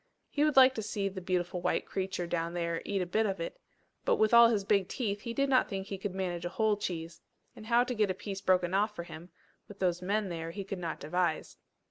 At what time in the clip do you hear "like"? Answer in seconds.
0.55-0.73